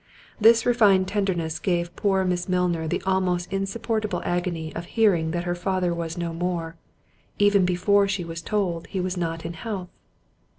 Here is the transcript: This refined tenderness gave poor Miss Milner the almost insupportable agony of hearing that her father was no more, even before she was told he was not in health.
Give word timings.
This 0.39 0.65
refined 0.65 1.07
tenderness 1.07 1.59
gave 1.59 1.95
poor 1.95 2.25
Miss 2.25 2.49
Milner 2.49 2.87
the 2.87 3.03
almost 3.05 3.53
insupportable 3.53 4.23
agony 4.25 4.73
of 4.75 4.85
hearing 4.97 5.29
that 5.29 5.43
her 5.43 5.53
father 5.53 5.93
was 5.93 6.17
no 6.17 6.33
more, 6.33 6.75
even 7.37 7.65
before 7.65 8.07
she 8.07 8.23
was 8.23 8.41
told 8.41 8.87
he 8.87 8.99
was 8.99 9.15
not 9.15 9.45
in 9.45 9.53
health. 9.53 9.89